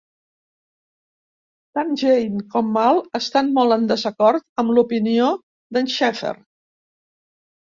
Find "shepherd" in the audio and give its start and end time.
5.99-6.45